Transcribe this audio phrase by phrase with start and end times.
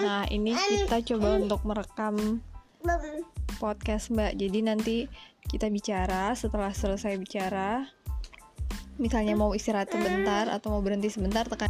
[0.00, 2.40] Nah, ini kita coba untuk merekam
[3.60, 4.32] podcast Mbak.
[4.40, 4.96] Jadi nanti
[5.46, 7.84] kita bicara setelah selesai bicara.
[8.96, 11.68] Misalnya mau istirahat sebentar atau mau berhenti sebentar tekan